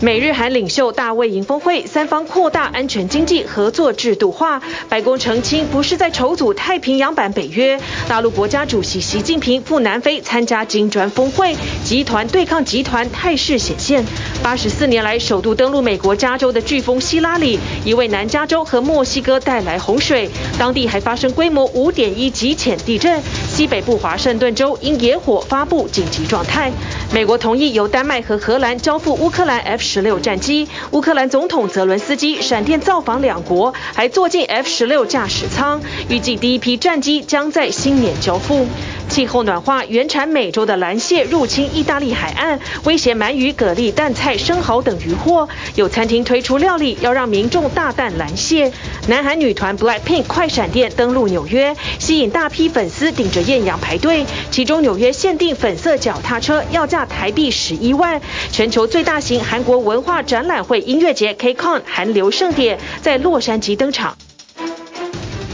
[0.00, 4.62] 美日韩领袖大卫迎峰会，三方扩大安全经济合作制度化。
[4.88, 7.80] 白宫澄清，不是在筹组太平洋版北约。
[8.08, 14.04] 大陆国家主席习近平赴南非参加金砖峰会，集团对抗集团态势显现。
[14.40, 23.20] 八十四年来首度登陆美国加州的飓风希拉里，已为南加州和墨西哥带来洪水，当地还发生规模五点一级浅地震。
[23.48, 26.70] 西北部华盛顿州因野火发布紧急状态。
[27.12, 38.68] 美国同意由丹麦和荷兰交付乌克兰 F 十六战机，乌克兰总统泽伦斯基闪电造访两国，还坐进 F 十六驾驶舱，预计第一批战机将在新年交付。
[39.08, 45.48] 气候暖化，原产美洲的蓝蟹入侵意大利海岸，威胁鳗鱼、蛤蜊、淡菜、生蚝等渔获。
[45.74, 48.72] 有餐厅推出料理，要让民众大啖蓝蟹。
[49.08, 54.26] 南韩女团 BLACKPINK 快闪电登陆纽约，吸引大批粉丝顶着艳阳排队。
[54.50, 58.20] 其中纽约限定粉色脚踏车要价台币十一万。
[58.52, 64.16] 全球最大型韩国文化展览会音乐节 KCON 韩流盛典在洛杉矶登场。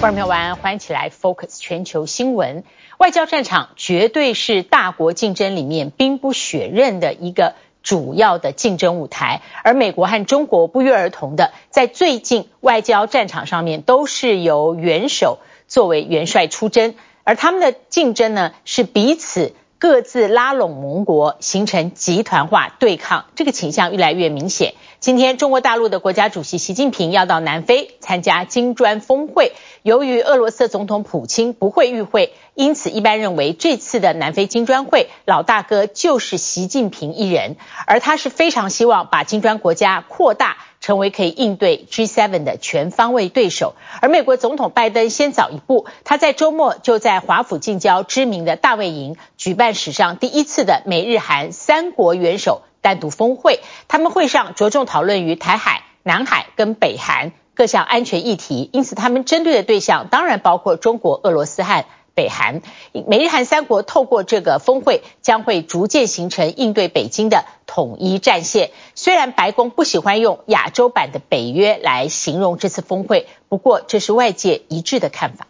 [0.01, 2.65] 观众朋友，欢迎起来 Focus 全球新闻。
[2.99, 19.53] 外交战场绝对是大国竞争里面兵不血刃的一个主要的竞争舞台，而美国和中国不约而同的在最近外交战场上面都是由元首作为元帅出征，而他们的竞争呢是彼此
[19.85, 24.73] 各自拉拢盟国，形成集团化对抗，这个倾向越来越明显。
[24.99, 29.53] 今天中国大陆的国家主席习近平要到南非参加金砖峰会。
[29.83, 43.75] 由于俄罗斯总统普京不会与会，因此一般认为这次的南非金砖会老大哥就是习近平一人，而他是非常希望把金砖国家扩大成为可以应对 G7 的全方位对手。
[44.03, 57.33] 而美国总统拜登先早一步，他在周末就在华府近郊知名的大卫营举办史上第一次的美日韩三国元首单独峰会，他们会上着重讨论于台海、南海跟北韩。
[57.57, 61.85] 各项安全议题，因此他们针对的对象当然包括中国、俄罗斯和
[62.15, 62.63] 北韩。
[63.07, 68.71] 美日韩三国透过这个峰会，将会逐渐形成应对北京的统一战线。
[68.95, 75.47] 虽然白宫不喜欢用亚洲版的北约来形容这次峰会，不过这是外界一致的看法。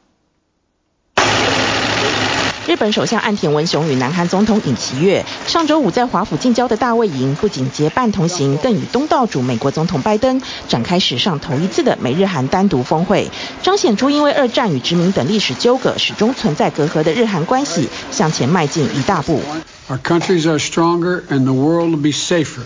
[2.66, 13.30] 日本首相岸田文雄与南韩总统尹锡悦上周五在华府近郊的大卫营，不仅结伴同行，更与东道主美国总统拜登展开史上头一次的美日韩单独峰会，
[13.62, 19.42] 彰显出因为二战与殖民等历史纠葛始终存在隔阂的日韩关系向前迈进一大步。
[19.90, 22.62] Our countries are stronger and the world will be safer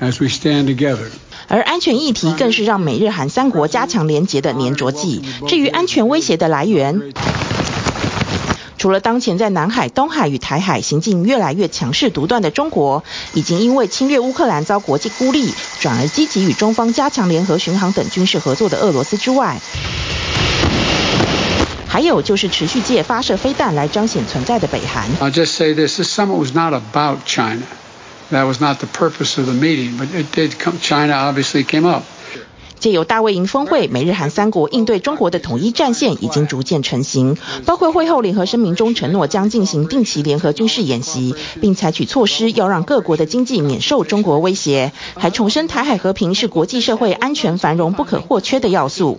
[0.00, 1.08] as we stand together.
[1.46, 5.22] 而安全议题更是让美日韩三国加强连结的黏着剂。
[5.46, 7.00] 至于安全威胁的来源。
[8.78, 19.58] 除了当前在南海、东海与台海行径越来越强势独断的中国，已经因为侵略乌克兰遭国际孤立，转而积极与中方加强联合巡航等军事合作的俄罗斯之外，
[21.88, 25.08] 还有就是持续借发射飞弹来彰显存在的北韩。
[25.20, 27.62] I just say this: this summit was not about China.
[28.30, 30.78] That was not the purpose of the meeting, but it did come.
[30.80, 32.02] China obviously came up.
[32.78, 49.18] 借由大卫营峰会，美日韩三国应对中国的统一战线已经逐渐成型，包括会后联合声明中承诺将进行定期联合军事演习，并采取措施要让各国的经济免受中国威胁，还重申台海和平是国际社会安全繁荣不可或缺的要素。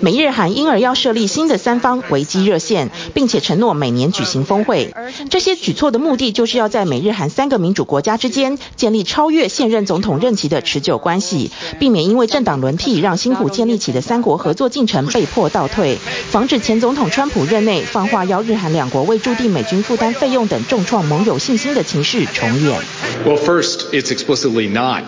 [0.00, 4.94] 美日韩因而要设立新的三方危机热线，并且承诺每年举行峰会。
[5.30, 15.98] 这些举措的目的，就是要在美日韩三个民主国家之间建立超越现任总统任期的持久关系，避免因为政党轮替让辛苦建立起的三国合作进程被迫倒退，
[16.30, 22.80] 防止前总统川普任内放话要日韩两国为驻地美军负担费用等重创盟友信心的情势重演。
[23.24, 25.02] Well, first, it's explicitly not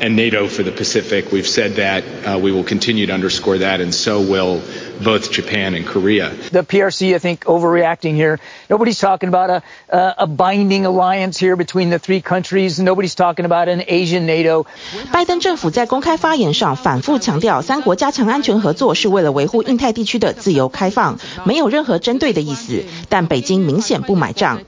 [0.00, 1.32] and NATO for the Pacific.
[1.32, 4.60] We've said that uh, we will continue to underscore that, and so will
[5.02, 6.30] both Japan and Korea.
[6.52, 8.38] The PRC, I think, overreacting here.
[8.68, 12.78] Nobody's talking about a, a, a binding alliance here between the three countries.
[12.78, 14.66] Nobody's talking about an Asian NATO.
[15.12, 22.84] 拜登政府在公开发言上反复强调，三国加强安全合作是为了维护印太地区的自由开放，没有任何针对的意思。
[23.08, 24.60] 但北京明显不买账。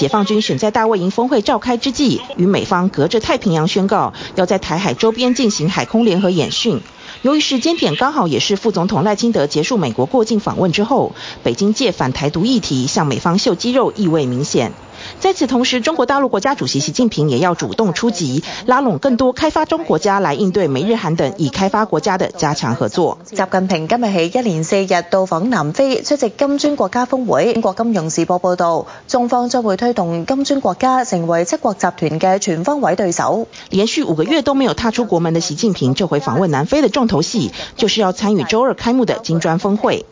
[0.00, 6.80] 解放军选在大卫营峰会召开之际，与美方隔着太平洋宣告要在台海周边进行海空联合演训。
[7.20, 11.12] 由于时间点刚好也是副总统赖清德结束美国过境访问之后，
[11.42, 14.72] 北京借反台独议题向美方秀肌肉，意味明显。
[15.20, 23.18] 在此同时，中国大陆国家主席习近平也要主动出击，拉拢更多开发中国家来应对美日韩等已开发国家的加强合作。
[23.24, 27.52] 习近平今日起一连四日到访南非，出席金砖国家峰会。
[27.52, 33.46] 英国金融时报报道，中方将会推动金砖国家成为七国集团嘅全方位对手。
[33.70, 40.04] 连续五个月都没有踏出国门的习近平，这回访问南非的重头戏，就是要参与周二开幕的金砖峰会。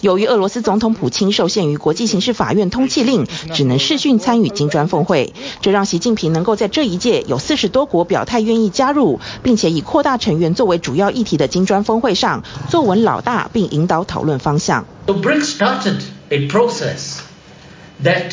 [0.00, 14.86] 由于俄罗斯总统普京受限于国际刑事法院通缉令，只能视讯参与金砖峰会，这让习近平能够在这一届有四十多国表态愿意加入，并且以扩大成员作为主要议题的金砖峰会上坐稳老大，并引导讨论方向。
[15.06, 16.00] The BRICS started
[16.30, 17.18] a process
[18.02, 18.32] that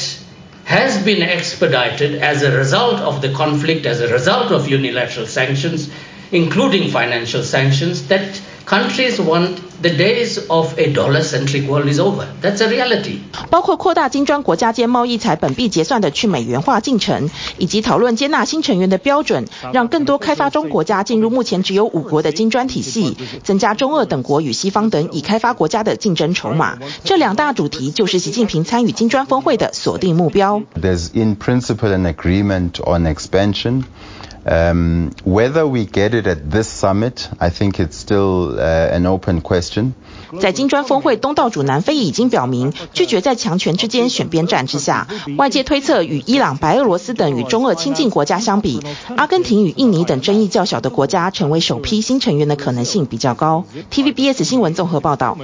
[0.67, 5.87] has been expedited as a result of the conflict, as a result of unilateral sanctions,
[6.31, 8.39] including financial sanctions that
[8.70, 12.28] Countries want the days of a dollar-centric world is over.
[12.40, 13.18] That's a reality.
[13.50, 17.28] 包括扩大金砖国家间贸易财本币结算的去美元化进程，
[17.58, 26.78] 以及讨论接纳新成员的标准，让更多开发中国家进入目前只有五国的金砖体系，增加中俄等国与西方等已开发国家的竞争筹码。
[27.02, 30.62] 这两大主题就是习近平参与金砖峰会的锁定目标。
[30.80, 33.82] There's in principle an agreement on expansion.
[34.42, 39.42] Um, whether we get it at this summit, I think it's still uh, an open
[39.42, 39.92] question.
[40.40, 45.08] 在金砖峰会，东道主南非已经表明拒绝在强权之间选边站之下。
[45.36, 48.80] 外界推测，与伊朗、白俄罗斯等与中俄亲近国家相比，
[49.16, 53.66] 阿根廷与印尼等争议较小的国家成为首批新成员的可能性比较高。
[53.90, 55.36] TVBS 新闻综合报道。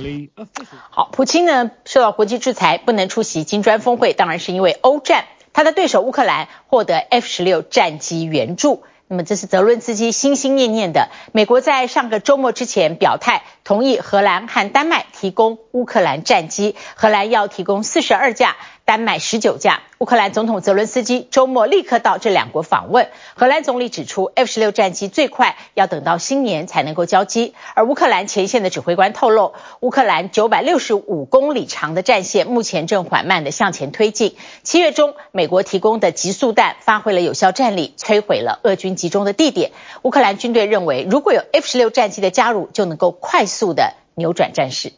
[0.89, 5.25] 好，普京呢受到国际制裁，不能出席金砖峰会，当然是因为欧战。
[5.57, 11.09] 他的对手乌克兰获得 F 十六战机援助，那么这是泽伦斯基心心念念的。
[11.33, 18.55] 美国在上个周末之前表态，同意荷兰和丹麦提供乌克兰战机，荷兰要提供四十二架。
[18.87, 23.09] 丹麦十九架，乌克兰总统泽伦斯基周末立刻到这两国访问。
[23.35, 27.57] 荷兰总理指出，F 十六战机最快要等到新年才能够交机。
[27.75, 34.37] 而乌克兰前线的指挥官透露，乌克兰九百六十五公里长的战线目前正缓慢地向前推进。
[34.63, 39.73] 七月中，美国提供的极速弹发挥了有效战力，摧毁了俄军集中的地点。
[40.03, 44.93] 乌克兰军队认为，如果有 F 十六战机的加入，就能够快速地扭转战事。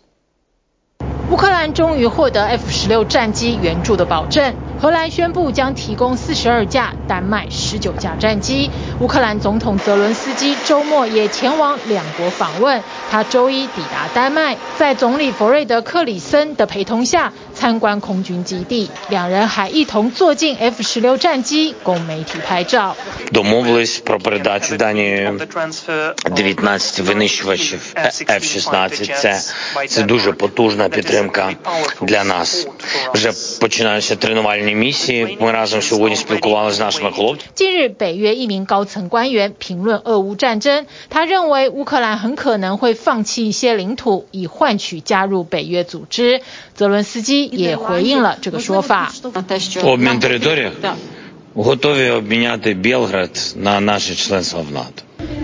[1.30, 4.54] 乌克兰终于获得 F 十六战机援助的保证。
[4.80, 8.70] 荷兰宣布将提供四十二架，丹麦十九架战机。
[9.00, 12.82] 乌克兰总统泽伦斯基周末也前往两国访问。
[13.10, 18.89] 他周一抵达丹麦，在总理弗瑞德克里森的陪同下参观空军基地。
[19.09, 22.95] 两人还一同坐进 F 十六战机，供媒体拍照。
[23.31, 25.31] Домовились про передачу Данії
[26.31, 27.93] 19 винищувачів
[28.27, 29.15] F-16.
[29.15, 29.41] Це,
[29.87, 31.53] це дуже потужна підтримка
[32.01, 32.67] для нас.
[33.13, 35.37] Вже починаються тренувальні миссии.
[35.39, 37.49] Мы разом сьогодні спілкувалися з нашими хлопцями.
[37.55, 46.41] 近日，北约一名高层官员评论俄乌战争，他认为乌克兰很可能会放弃一些领土，以换取加入北约组织。
[46.75, 49.12] 泽伦斯基 也回应了这个说法。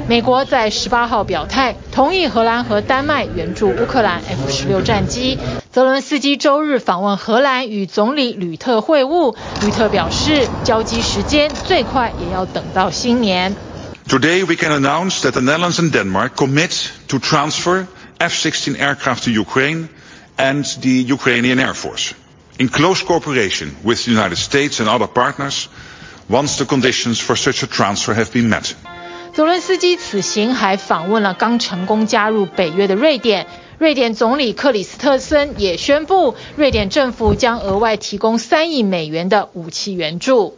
[0.06, 5.38] 美国在十八号表态，同意荷兰和丹麦援助乌克兰 F 十六战机。
[5.72, 9.34] 泽伦斯基周日访问荷兰，与总理吕特会晤。
[9.62, 13.56] 吕特表示，交机时间最快也要等到新年。
[14.06, 17.86] Today we can announce that the netlands in denmark commit to transfer
[18.18, 18.34] F
[18.76, 19.88] aircraft to Ukraine.
[20.37, 22.13] and the Ukrainian Air Force,
[22.57, 25.67] in close cooperation with the United States and other partners,
[26.29, 28.75] once the conditions for such a transfer have been met.
[29.33, 33.47] 泽伦斯基此行还访问了刚成功加入北约的瑞典，
[33.77, 40.57] 瑞典总理克里斯特森也宣布，瑞典政府将额外提供三亿美元的武器援助。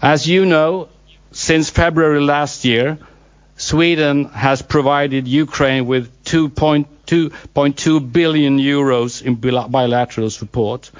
[0.00, 0.88] As you know,
[1.32, 2.98] since February last year,
[3.56, 6.08] Sweden has provided Ukraine with
[7.06, 10.90] 2.2 billion euros in bilateral support,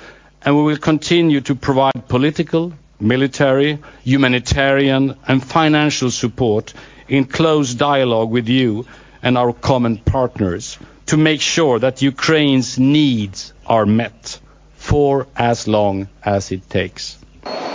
[0.45, 6.73] and we will continue to provide political military, humanitarian, and financial support
[7.09, 8.85] in close dialogue with you
[9.23, 14.39] and our common partners to make sure that Ukraine's needs are met
[14.77, 17.17] for as long as it takes.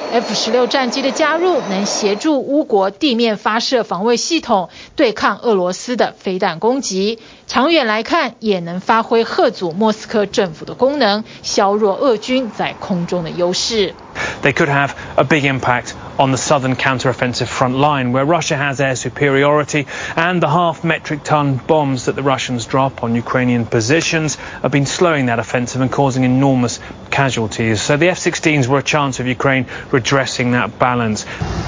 [0.09, 7.19] F 十六战机的加入，能协助乌国地面发射防卫系统，对抗俄罗斯的飞弹攻击。
[7.51, 13.93] 长远来看，也能发挥吓阻莫斯科政府的功能，削弱俄军在空中的优势。
[14.41, 18.95] They could have a big impact on the southern counteroffensive front line, where Russia has air
[18.95, 24.71] superiority, and the half metric ton bombs that the Russians drop on Ukrainian positions have
[24.71, 26.79] been slowing that offensive and causing enormous
[27.09, 27.81] casualties.
[27.81, 31.25] So the F-16s were a chance of Ukraine redressing that balance.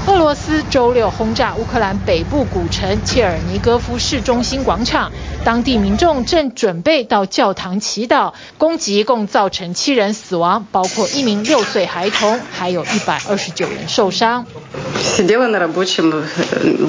[0.08, 5.12] 俄罗斯周六轰炸乌克兰北部古城切尔尼戈夫市中心广场，
[5.44, 8.34] 当地 民众正准备到教堂祈祷。
[8.58, 14.46] 攻击共造成七人死亡，包括一名六岁孩童，还有一百二十九人受伤。
[15.02, 16.24] Сидела на рабочем,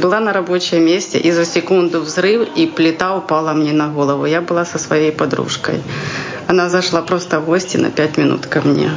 [0.01, 4.27] была на рабочем месте, и за секунду взрыв, и плита упала мне на голову.
[4.27, 5.81] Я была со своей подружкой.
[6.47, 8.91] Она зашла просто в гости на пять минут ко мне.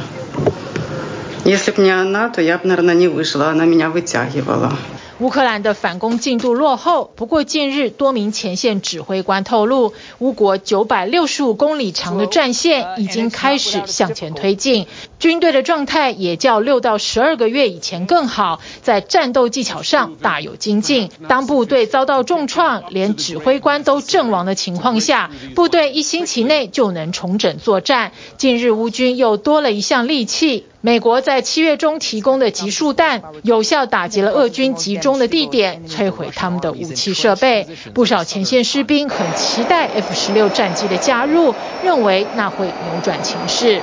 [1.44, 3.48] Если бы не она, то я бы, наверное, не вышла.
[3.48, 4.76] Она меня вытягивала.
[5.19, 14.87] 乌克兰的反攻进度落后，不过近日多名前线指挥官透露，乌国九百六十五公里长的战线已经开始向前推进，
[15.19, 21.11] 军队的状态也较六到十二个月以前更好，在战斗技巧上大有精进。
[21.27, 28.13] 当部队遭到重创，连指挥官都阵亡的情况下，部队一星期内就能重整作战。
[28.37, 30.65] 近日乌军又多了一项利器。
[30.81, 37.67] 美国在七月中提供的集束弹，有效打击了俄军集中的地点，摧毁他们的武器设备。
[37.93, 43.81] 不少前线士兵很期待 F 十六战机的加入，认为那会扭转情势。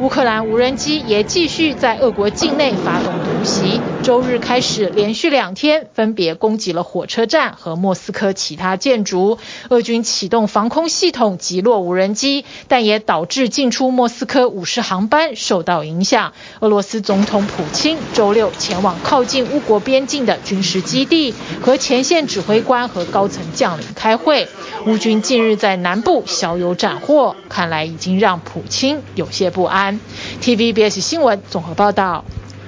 [0.00, 9.37] 乌克兰无人机也继续在俄国境内发动突袭， 周日开始连续两天分别攻击了火车站和莫斯科其他建筑。
[9.67, 16.31] 俄军启动防空系统击落无人机，但也导致进出莫斯科五十航班受到影响。
[16.61, 24.47] 俄罗斯总统普京周六前往靠近乌国边境的军事基地，和前线指挥官和高层将领开会。
[24.85, 29.99] 乌军近日在南部小有斩获，看来已经让普京有些不安。
[30.41, 32.23] TVBS 新闻综合报道。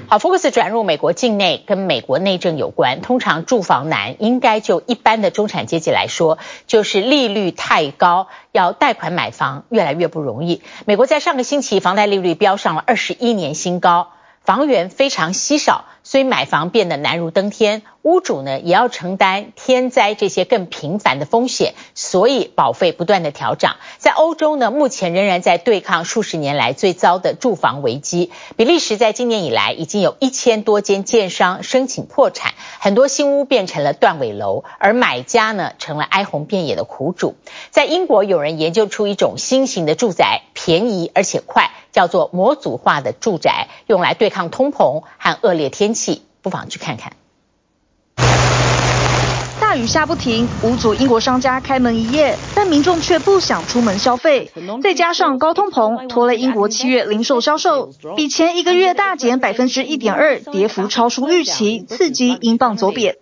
[0.10, 3.02] 好，Focus 转入美国境内，跟美国内政有关。
[3.02, 10.64] 通常住房难，应该就一般的中产阶级来说，就是利率太高，要贷款买房越来越不容易。
[10.86, 14.08] 美国在上个星期，房贷利率飙上了二十一年新高，
[14.50, 15.86] 房源非常稀少。
[16.02, 23.76] 所以买房变得难如登天，屋主呢也要承担天灾这些更频繁的风险，所以保费不断的调涨。
[24.00, 28.32] 在欧洲呢，目前仍然在对抗数十年来最糟的住房危机。
[28.56, 37.36] 比利时在今年以来已经有一千多间建商申请破产，很多新屋变成了断尾楼，而买家呢成了哀鸿遍野的苦主。
[37.70, 41.70] 在英国，有人研究出一种新型的住宅，便宜而且快。
[41.92, 47.14] 叫做模组化的住宅，用来对抗通膨和恶劣天气，不妨去看看。
[49.60, 54.52] 大雨下不停，五组英国商家开门营业，但民众却不想出门消费。
[54.82, 63.18] 再加上高通膨，拖累英国七月零售销售比前一个月大减百分之一点二，跌幅超出预期，刺激英镑走贬。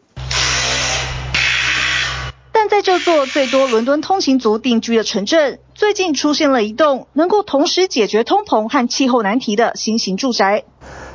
[2.60, 10.64] 但在这座最多伦敦通勤族定居的城镇，最近出现了一栋能够同时解决通膨和气候难题的新型住宅。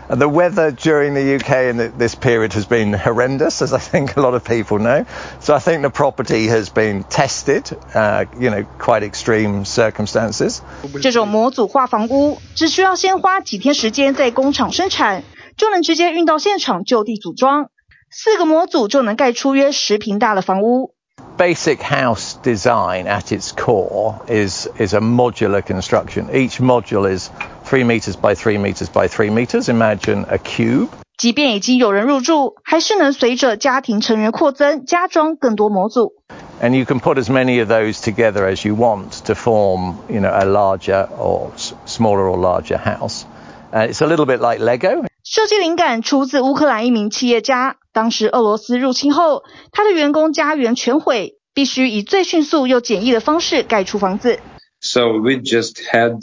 [0.07, 4.23] The weather during the UK in this period has been horrendous, as I think a
[4.23, 5.05] lot of people know.
[5.41, 10.61] So I think the property has been tested, uh, you know, quite extreme circumstances.
[11.03, 15.25] 这种模组化房屋只需要先花几天时间在工厂生产，
[15.57, 17.71] 就能直接运到现场就地组装，
[18.13, 20.95] 四个模组就能盖出约十平大的房屋。
[21.38, 26.30] Basic house design at its core is is a modular construction.
[26.34, 27.30] Each module is
[27.64, 29.70] three meters by three meters by three meters.
[29.70, 30.90] Imagine a cube.
[31.16, 36.14] 即便已经有人入住，还是能随着家庭成员扩增，加装更多模组。
[36.60, 40.32] And you can put as many of those together as you want to form, you know,
[40.32, 41.52] a larger or
[41.86, 43.26] smaller or larger house.
[43.72, 45.06] Uh, it's a little bit like Lego.
[45.24, 47.76] 设计灵感出自乌克兰一名企业家。
[47.92, 54.40] 当时俄罗斯入侵后，他的员工家园全毁，必须以最迅速又简易的方式盖出房子。
[54.80, 56.20] So we just had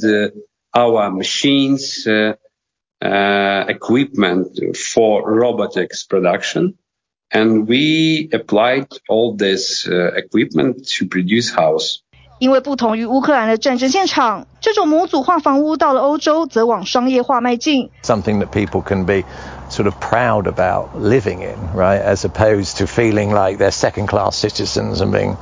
[0.72, 6.74] our machines uh, equipment for robotics production.
[7.30, 12.00] And we applied all this uh, equipment to produce house.
[12.38, 17.90] 因为不同于乌克兰的战争现场，这种模组化房屋到了欧洲则往商业化迈进。
[18.02, 19.24] Something that people can be
[19.68, 22.00] sort of proud about living in, right?
[22.00, 25.36] As opposed to feeling like they're second-class citizens and being.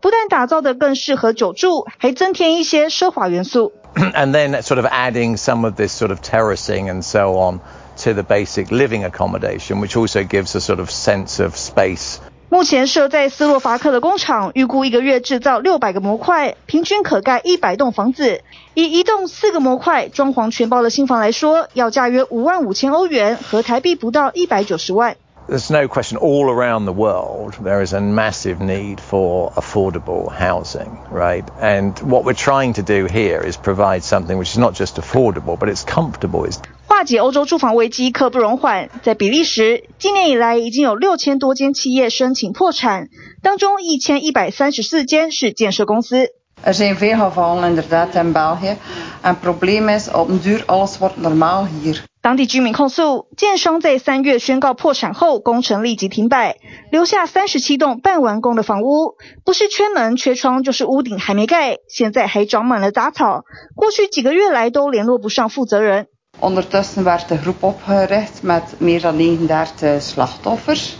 [0.00, 3.72] 不但打造得更适合久住，还增添一些奢华元素。
[3.94, 7.60] And then sort of adding some of this sort of terracing and so on
[7.98, 12.18] to the basic living accommodation, which also gives a sort of sense of space.
[12.55, 18.43] 目前设在斯洛伐克的工厂，预估一个月制造六百个模块，平均可盖一百栋房子。
[18.73, 25.17] 以一栋四个模块装潢全包的新房来说，要价约五万五千欧元，合台币不到一百九十万。
[25.48, 31.44] There's no question all around the world there is a massive need for affordable housing, right?
[31.60, 35.58] And what we're trying to do here is provide something which is not just affordable,
[35.58, 36.46] but it's comfortable.
[36.46, 38.90] It's 化解欧洲住房危机刻不容缓。
[39.02, 43.08] 在比利时，今年以来已经有六千多间企业申请破产，
[43.42, 46.28] 当中一千一百三十四间是建设公司。
[46.65, 48.77] Er zijn veel gevallen inderdaad in België.
[49.21, 52.03] En het probleem is, op den duur alles wordt normaal hier.
[52.21, 56.55] 当地居民控诉，建商在三月宣告破产后，工程立即停摆，
[56.89, 63.43] 留下三十七栋半完工的房屋，不是缺门缺窗，就是屋顶还没盖，现在还长满了杂草。
[63.75, 66.07] 过去几个月来都联络不上负责人。
[66.39, 70.97] Ondertussen werd de groep opgericht met meer dan 39 slachtoffers.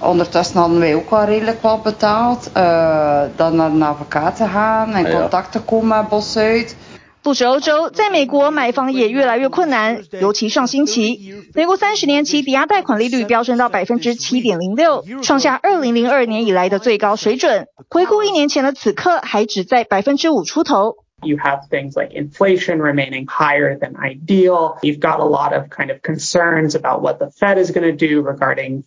[0.00, 2.50] Ondertussen hadden wij ook wel redelijk wat betaald.
[2.56, 6.76] Uh, dan naar een advocaat te gaan en contact te komen met Bosuit.
[7.22, 17.66] 不止欧洲，在美国买房也越来越困难，尤其上星期，美国三十年期抵押贷款利率飙升到百分之七点零六，创下二零零二年以来的最高水准。
[17.90, 20.94] 回顾一年前的此刻，还只在百分之五出头。
[21.22, 24.78] You have things like inflation remaining higher than ideal.
[24.80, 27.92] You've got a lot of kind of concerns about what the Fed is going to
[27.94, 28.84] do regarding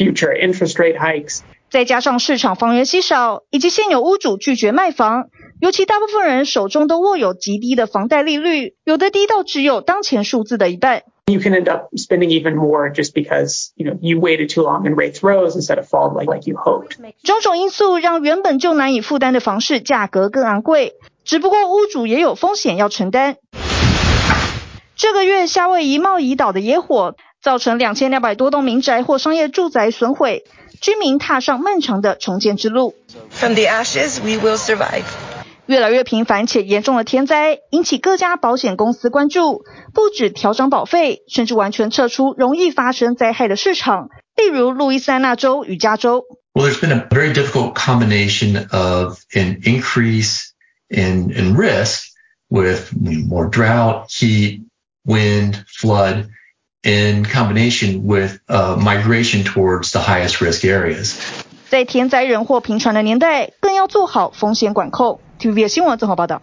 [0.00, 1.40] future interest rate hikes.
[1.68, 5.28] 再加上市场房源稀少，以及现有屋主拒绝卖房，
[5.60, 11.02] 尤其大部分人手中都握有极低的房贷利率，有的低到只有当前数字的一半。
[11.26, 14.96] You can end up spending even more just because, you know, you waited too long and
[14.96, 16.96] rates rose instead of fall like, like you hoped.
[17.22, 23.36] 种种因素让原本就难以负担的房市价格更昂贵，只不过屋主也有风险要承担。
[24.96, 30.44] 这个月夏威夷茂宜岛的野火造成两千两百多栋民宅或商业住宅损毁。
[30.80, 32.94] 居民踏上漫长的重建之路。
[33.28, 35.04] From the ashes, we will survive.
[35.66, 46.24] 越来越频繁且严重的天灾引起各家保险公司关注，不止调涨保费，甚至完全撤出容易发生灾害的市场，例如路易斯安那州与加州。
[46.54, 50.46] Well, there's been a very difficult combination of an increase
[50.88, 52.06] in, in risk
[52.48, 54.62] with more drought, heat,
[55.04, 56.30] wind, flood.
[56.82, 61.14] In combination with uh, migration towards the highest risk areas.
[61.68, 65.20] 在天灾人祸频传的年代，更要做好风险管控。
[65.38, 66.42] TVB 新闻综合报道。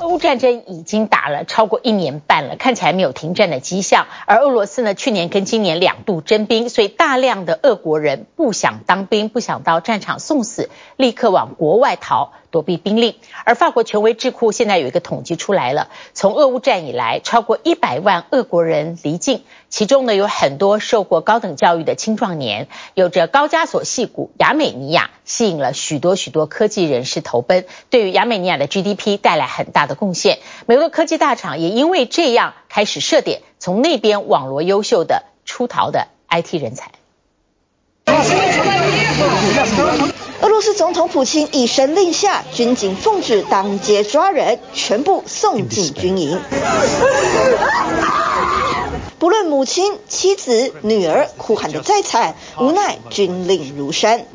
[0.00, 4.06] 俄乌战争已经打了超过一年半了，看起来没有停战的迹象。
[4.26, 13.14] 而俄罗斯呢，去年跟今年两度征兵，所以大量的俄国人不想当兵，不想到战场送死，立刻往国外逃，躲避兵令。
[13.44, 30.38] 而法国权威智库现在有一个统计出来了，从俄乌战以来，超过一百万俄国人离境，其中呢有很多受过高等教育的青壮年，有着高加索系骨亚美尼亚，吸引了许多许多科技人士投奔，对于亚美尼亚的 GDP 带来很大的贡献。
[30.66, 36.92] 美国科技大厂也因为这样开始设点，从那边网罗优秀的出逃的 IT 人才。
[40.40, 46.40] 俄罗斯总统普京一声令下，军警奉旨当街抓人，全部送进军营。
[49.18, 54.26] 不论母亲、妻子、女儿哭喊得再惨，无奈军令如山。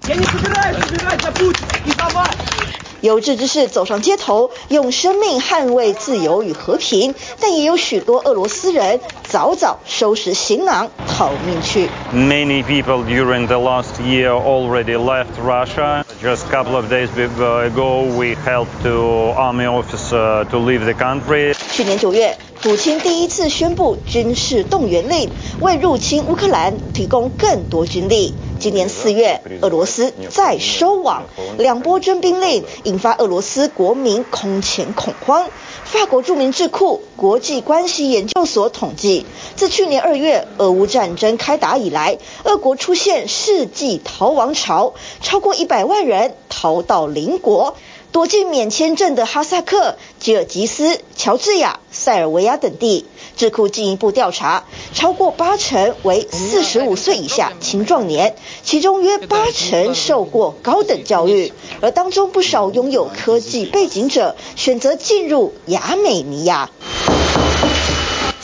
[3.03, 11.89] 有志之士走上街头，用生命捍卫自由与和平，但也有许多俄罗斯人早早收拾行囊逃命去。
[12.13, 16.05] Many people during the last year already left Russia.
[16.23, 21.53] Just a couple of days ago, we helped to army officer to leave the country.
[21.73, 28.35] 去年九月，普京第一次宣布军事动员令，为入侵乌克兰提供更多军力。
[28.57, 31.23] 今年四月，俄罗斯再收网，
[31.57, 35.49] 两波征兵令引发俄罗斯国民空前恐慌。
[35.83, 39.25] 法国著名智库国际关系研究所统计，
[39.57, 47.75] 自去年二月俄乌战争开打以来，俄国出现世纪逃亡潮，超过一百万人逃到邻国。
[48.13, 53.07] 躲进免签证的哈萨克、吉尔吉斯、乔治亚、塞尔维亚等地。
[53.35, 66.69] 智库进一步调查，超过八成为四十五岁以下青壮年，其中约八成受过高等教育，而当中不少拥有科技背景者选择进入亚美尼亚。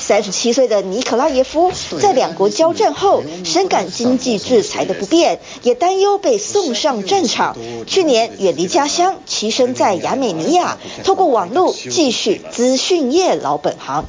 [0.09, 7.55] 三十七岁的尼可拉耶夫在两国交战后，深感经济制裁的不便，也担忧被送上战场。
[7.85, 14.03] 去年远离家乡，栖身在亚美尼亚，透过网络继续资讯业老本行。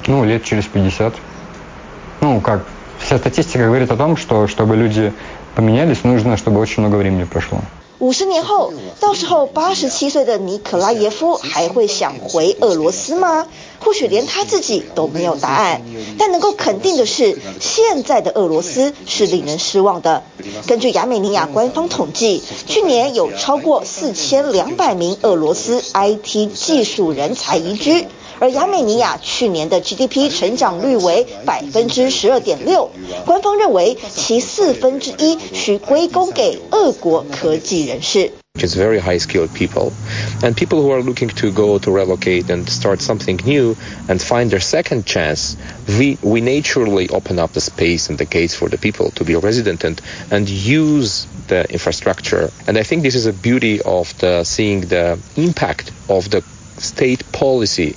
[8.01, 13.45] 五十年后，到时候八十七岁的尼可拉耶夫还会想回俄罗斯吗？
[13.79, 15.83] 或许连他自己都没有答案。
[16.17, 20.23] 但能够肯定的是，现在的俄罗斯是令人失望的。
[20.65, 28.07] 根据亚美尼亚官方统计，去年有超过四千两百名俄罗斯 IT 技术人才移居。
[28.40, 32.90] 而亚美尼亚去年的 GDP 成长率为百分之十二点六，
[33.24, 38.32] 官方认为其四分之一需归功给俄国科技人士。
[38.58, 39.92] It's very high skilled people
[40.42, 43.76] and people who are looking to go to relocate and start something new
[44.08, 45.56] and find their second chance.
[45.86, 49.36] We, we naturally open up the space and the gates for the people to be
[49.36, 52.50] resident and, and use the infrastructure.
[52.66, 56.42] And I think this is a beauty of the seeing the impact of the
[56.78, 57.94] state policy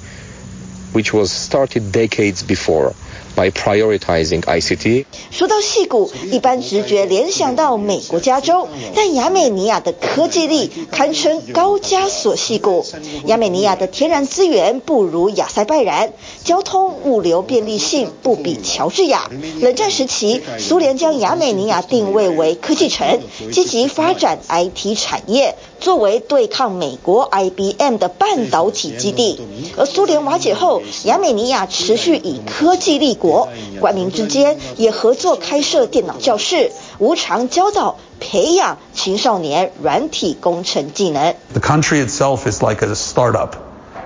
[0.94, 2.94] which was started decades before
[3.34, 5.04] by prioritizing ICT.
[5.30, 12.84] 说到戏谷，一般直觉联想到美国加州，但亚美尼亚的科技力堪称高加索戏谷。
[13.26, 16.12] 亚美尼亚的天然资源不如亚塞拜然，
[16.44, 19.30] 交通物流便利性不比乔治亚。
[19.60, 23.20] 冷战时期，苏联将亚美尼亚定位为科技城，
[23.52, 25.56] 积极发展 IT 产业。
[25.80, 29.38] 作为对抗美国 IBM 的半导体基地，
[29.76, 33.48] 而苏联瓦解后，亚美尼亚持续以科技立国，
[33.80, 41.34] 官民之间也合作开设电脑教室，无偿教导培养青少年软体工程技能。
[41.54, 43.52] The country itself is like a startup.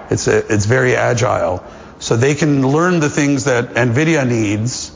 [0.09, 1.61] It's a, it's very agile,
[1.99, 4.91] so they can learn the things that NVIDIA needs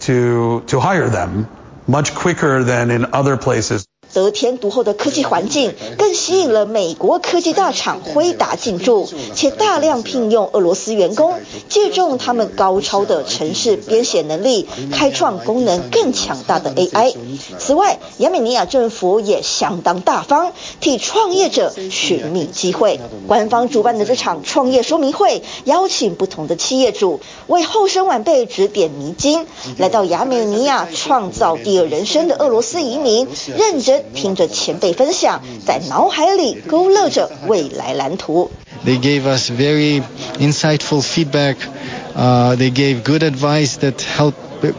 [0.00, 1.46] to to hire them
[1.86, 3.86] much quicker than in other places.
[4.16, 11.34] 得天独厚的科技环境，更吸引了美国科技大厂辉达进驻，且大量聘用俄罗斯员工，
[11.68, 17.14] 借重他们高超的城市编写能力，开创功能更强大的 AI。
[17.58, 22.98] 此外，亚美尼亚政府也相当大方，替创业者寻觅机会。
[23.26, 29.46] 官方主办的这场创业说明会，邀请不同的企业主为后生晚辈指点迷津。
[29.76, 34.05] 来到亚美尼亚创造第二人生的俄罗斯移民，认真。
[34.14, 38.50] 听着前辈分享，在脑海里勾勒着未来蓝图。
[38.84, 40.02] They gave us very
[40.38, 41.56] insightful feedback.
[42.16, 44.34] Uh, they gave good advice that helped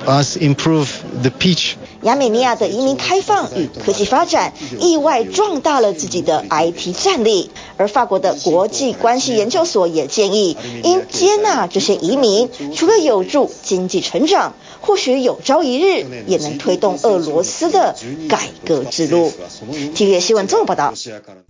[0.05, 0.87] us improve
[1.21, 1.73] the pitch.
[2.03, 7.49] 亚美尼亚的移民开放与科技发展，意外壮大了自己的 IT 战力。
[7.75, 14.53] 而法国的国际关系研究所也建议，应接纳这些移民，除了有助经济成长，
[14.87, 17.93] 或许有朝一日也能推动俄罗斯的
[18.29, 19.33] 改革之路。
[19.93, 20.93] TVB 新闻这么报道。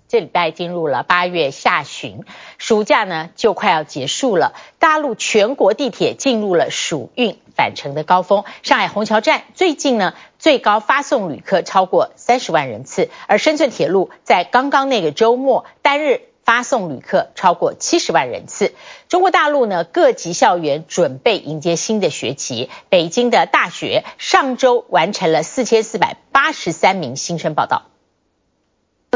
[0.07, 2.23] 这礼拜进入了八月下旬，
[2.57, 4.53] 暑假呢就快要结束了。
[4.79, 18.73] 大陆全国地铁进入了暑运返程的高峰，上海虹桥站最近呢最高发送旅客超过三十万人次，而深圳铁路在刚刚那个周末单日发送旅客超过七十万人次。
[19.09, 27.65] 中国大陆呢各级校园准备迎接新的学期，北京的大学上周完成了四千四百八十三名新生报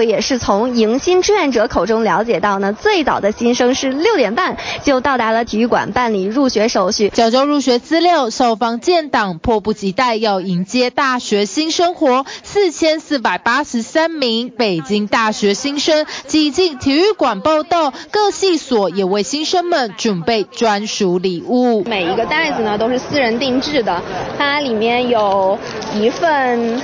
[0.05, 0.11] 到。
[0.11, 12.25] 也是从迎新志愿者口中了解到呢，最早的新生是六点半就到达了体育馆办理入学手续，缴交入学资料，校方建档，迫不及待要迎接大学新生活。
[12.43, 21.83] 四千四百八十三名北京大学新生挤进体育馆报到，各系所也为新生们准备专属礼物。
[21.85, 24.01] 每一个袋子呢都是私人定制的，
[24.37, 25.57] 它里面有
[25.95, 26.81] 一份。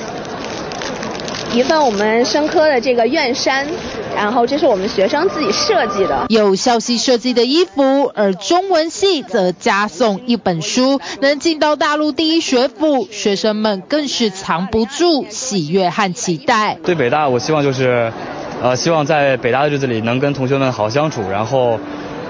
[1.54, 3.66] 一份我们生科的这个院衫，
[4.16, 11.00] 然后这是我们学生自己设计的，有校系设计的衣服，而中文系则加送一本书。
[11.22, 16.78] 能进到大陆第一学府，学生们更是藏不住喜悦和期待。
[16.84, 18.12] 对北大，我希望就是，
[18.62, 21.80] 呃，希望在北大的日子里能跟同学们好好相处，然后，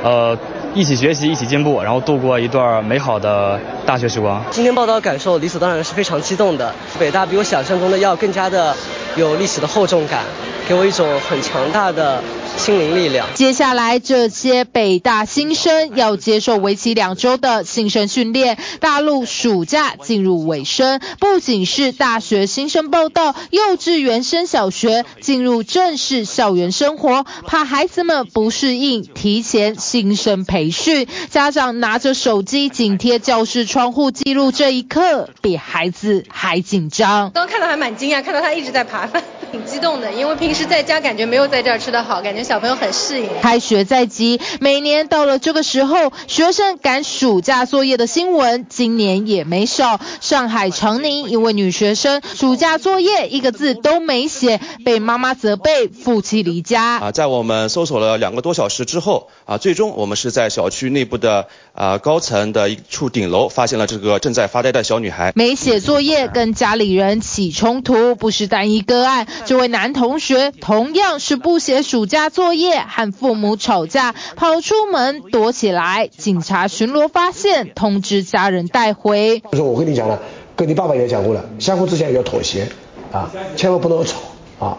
[0.04, 0.38] 呃。
[0.74, 4.44] 一起学习，一起进步，然后度过一段美好的大学时光。
[4.52, 6.72] 今天报道的感受理所当然是非常激动的。
[7.00, 8.76] 北大比我想象中的要更加的
[9.16, 10.20] 有历史的厚重感，
[10.68, 12.22] 给我一种很强大的
[12.68, 13.30] 心灵力量。
[13.34, 18.58] 接下来，这些北大新生要接受为期两周的新生训练。
[18.82, 31.08] 大陆暑假进入尾声，不仅是大学新生报到，幼稚园升小学进入正式校园生活，怕孩子们不适应，提前新生培训。
[31.30, 37.32] 家长拿着手机紧贴教室窗户记录这一刻，比孩子还紧张。
[37.32, 39.24] 刚看到还蛮惊讶，看到他一直在爬饭。
[39.52, 43.30] 挺激动的，因为平时在家感觉没有在这儿吃的好，感觉小朋友很适应。
[43.42, 50.00] 开学在即，每年到了这个时候，学生赶暑假作业的新闻今年也没少。
[50.20, 56.98] 上海长宁一位女学生暑假作业一个字都没写，被妈妈责备，负气离家。
[56.98, 65.32] 啊，在我们搜索了两个多小时之后，啊，最终我们是在小区内部的啊高层的一处顶楼发现了这个正在发呆的小女孩。
[65.36, 69.28] 没写作业跟家里人起冲突，不是单一个案。
[69.46, 76.08] 这位男同学同样是不写暑假作业，和父母吵架，跑出门躲起来。
[76.08, 79.42] 警察巡逻发现，通知家人带回。
[79.52, 80.20] 就是我跟你讲了，
[80.56, 82.68] 跟你爸爸也讲过了，相互之间要妥协
[83.12, 84.18] 啊，千万不能吵
[84.60, 84.78] 啊，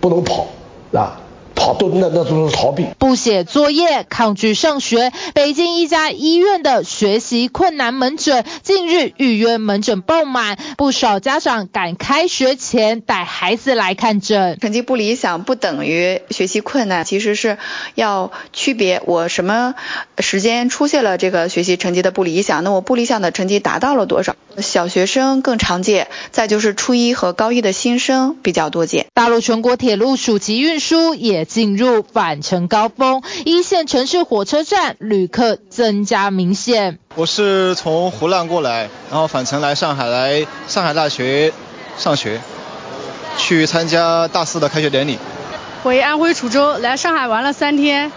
[0.00, 0.46] 不能跑
[0.92, 1.20] 啊。
[1.54, 5.12] 逃都那那都是逃避，不写作业，抗拒上学。
[5.34, 14.58] 北京一家医院的学习困难门诊近日预约门诊爆满，不少家长赶开学前带孩子来看诊。
[14.60, 17.58] 成绩不理想不等于学习困难，其实是
[17.94, 19.74] 要区别我什么
[20.18, 24.36] 时间出现了这个学习成绩的不理想，那我不理想的成绩达到了多少？
[24.58, 29.03] 小学生更常见，再就是初一和高一的新生比较多见。
[29.16, 36.98] 大陆全国铁路暑期运输也进入返程高峰，一线城市火车站旅客增加明显。
[37.14, 41.52] 我是从湖南过来，然后返程来上海，来上海大学
[41.96, 42.40] 上学，
[43.38, 45.16] 去参加大四的开学典礼。
[45.84, 48.10] 回安徽滁州，来上海玩了三天。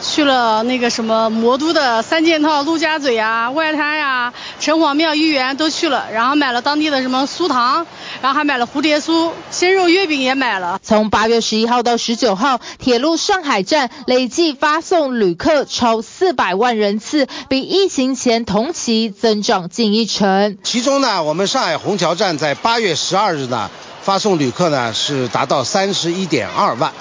[0.00, 7.86] 去了那个什么魔都的三件套，陆家嘴啊、外滩呀、啊、城隍庙、豫园都去了，然后买了当地的什么酥糖，
[8.22, 10.78] 然后还买了蝴蝶酥、鲜肉月饼也买了。
[10.82, 20.58] 从八月十一号到十九号，铁路上海站累计发送旅客超四百万人次，比疫情前同期增长近一成。
[20.62, 23.68] 其中呢，我们上海虹桥站在八月十二日呢，
[24.02, 26.92] 发送旅客呢是达到三十一点二万。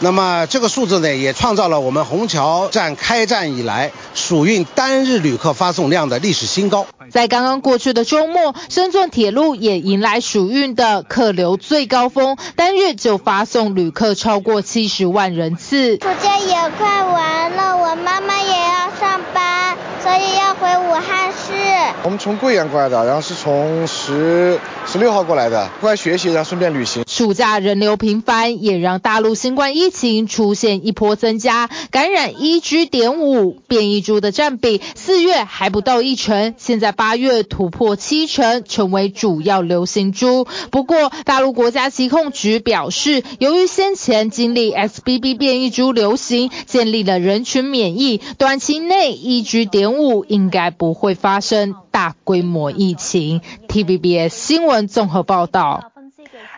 [0.00, 6.86] 那么这个数字呢，也创造了我们虹桥站开站以来暑运单日旅客发送量的历史新高。
[7.10, 15.94] 在刚刚过去的周末，深圳铁路也迎来暑运的客流最高峰，单日就发送旅客超过七十万人次。
[15.94, 21.54] 暑假也快完了，我妈妈也要上班，所以要回武汉市。
[22.02, 24.58] 我们从贵阳过来的，然后是从十
[24.96, 27.04] 十六号过来的，过来学习，然后顺便旅行。
[27.06, 40.46] 暑假人流频繁，也让大陆新冠疫情出现一波增加，感染 EG.5 变异株的占比，四月还不到一成，现在八月突破七成，成为主要流行株。
[40.70, 53.42] 不过，大陆国家疾控局表示，由于先前经历 XBB 变异株流行，建立了人群免疫，短期内 EG.5 应该不会发生大规模疫情。
[53.68, 55.92] TVBS 新闻综合报道。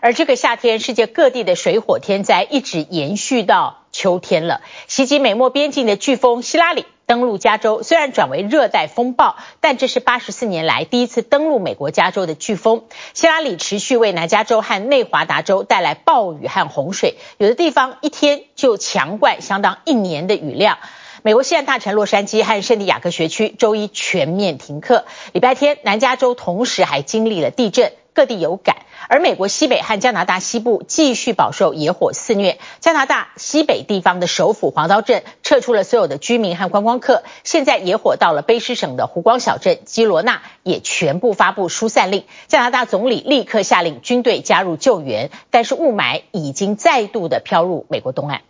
[0.01, 4.61] 而这个夏天，世界各地的水火天灾一直延续到秋天了。
[4.87, 12.85] 袭击美墨边境的飓风希拉里登陆加州，虽然转为热带风暴，但这是八十四年来第一次登陆美国加州的飓风。
[13.12, 20.79] 希拉里持续为南加州和内华达州带来暴雨和洪水，有的地方一天就强灌相当一年的雨量。
[21.23, 25.05] 美国西岸大城洛杉矶和圣地亚哥学区周一全面停课。
[25.33, 27.93] 礼拜天，南加州同时还经历了地震。
[28.18, 32.59] 各地有感，而美国西北和加拿大西部继续饱受野火肆虐。
[32.81, 37.22] 加拿大西北地方的首府黄刀镇撤出了所有的居民和观光客。
[37.44, 42.24] 现在野火到了卑诗省的湖光小镇基罗纳，也全部发布疏散令。
[42.48, 48.40] 加拿大总理立刻下令军队加入救援，但是雾霾已经再度的飘入美国东岸。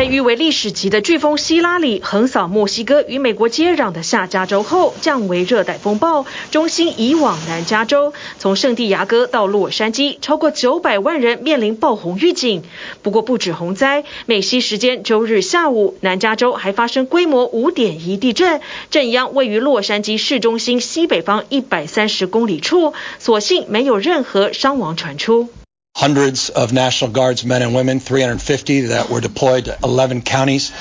[0.00, 8.14] 被誉为历史级的飓风希拉里横扫墨西哥与美国接壤的下加州后，降为热带风暴，中心移往南加州。
[8.38, 12.62] 从圣地牙哥到洛杉矶，超过九百万人面临暴洪预警。
[13.02, 25.50] 不过不止洪灾，美西时间周日下午，南加州还发生规模五点一地震，震央位于洛杉矶市中心西北方一百三十公里处，所幸没有任何伤亡传出。
[25.94, 30.72] Hundreds of National Guards men and women, 350 that were deployed to 11 counties.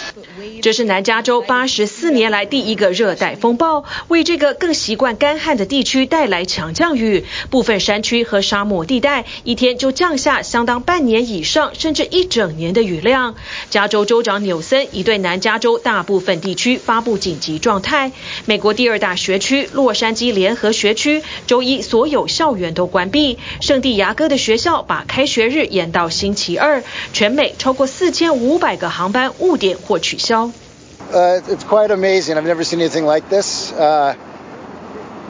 [0.61, 7.25] 这是南加州八十四年来第一个热带风暴，为这个更习惯干旱的地区带来强降雨。
[7.49, 13.35] 部分山区和沙漠地带一天就降下相当半年以上，甚至一整年的雨量。
[13.69, 18.11] 加州州长纽森已对南加州大部分地区发布紧急状态。
[18.45, 26.83] 美国第二大学区洛杉矶联合学区周一所有校园都关闭，圣地牙哥的学校把开学日延到星期二。
[27.13, 30.38] 全美超过四千五百个航班误点或取消。
[30.47, 32.37] Uh, it's quite amazing.
[32.37, 33.71] I've never seen anything like this.
[33.71, 34.15] Uh,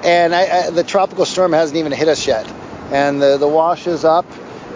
[0.03, 2.47] and I, I, the tropical storm hasn't even hit us yet.
[2.91, 4.25] And the, the wash is up.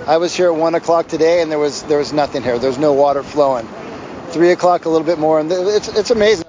[0.08, 2.60] I was here at 1 o'clock today and there was, there was nothing here.
[2.60, 3.68] There's no water flowing.
[4.32, 5.40] 3 o'clock, a little bit more.
[5.40, 6.43] And it's, it's amazing.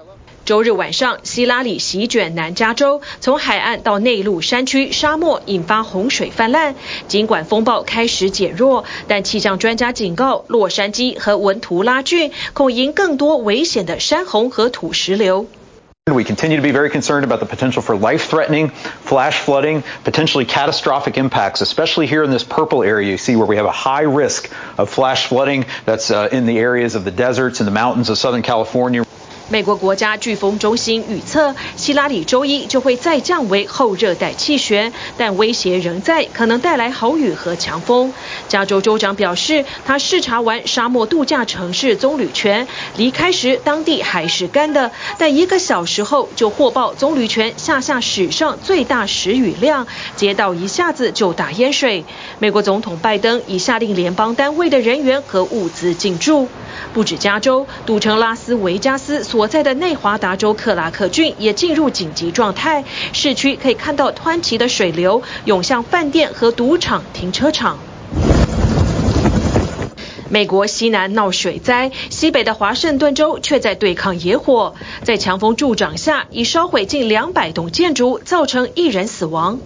[0.44, 6.74] 周日晚上，希拉里席卷南加州，从海岸到内陆山区、沙漠，引发洪水泛滥。
[7.06, 15.46] 尽管风暴开始减弱，但气象专家警告，洛杉矶和文图拉郡恐迎更多危险的山洪和土石流。
[16.06, 18.72] We continue to be very concerned about the potential for life-threatening
[19.04, 23.08] flash flooding, potentially catastrophic impacts, especially here in this purple area.
[23.08, 25.66] You see where we have a high risk of flash flooding.
[25.84, 29.03] That's uh, in the areas of the deserts and the mountains of Southern California.
[29.49, 38.11] 美国国家飓风中心预测，希拉里周一就会再降为后热带气旋，但威胁仍在，可能带来豪雨和强风。
[38.47, 52.03] 加州州长表示，他视察完沙漠度假城市棕榈泉，离开时当地还是干的，但一个小时后就获报棕榈泉下下史上最大时雨量，街道一下子就打淹水。
[52.39, 56.47] 美国总统拜登已下令联邦单位的人员和物资进驻。
[56.93, 67.77] 不止加州，赌城拉斯维加斯所在的内华达州克拉克郡也进入紧急状态，市区可以看到湍急的水流涌向饭店和赌场停车场。
[70.29, 79.59] 美国西南闹水灾，西北的华盛顿州却在对抗野火，在强风助长下，已烧毁近两百栋建筑，造成一人死亡。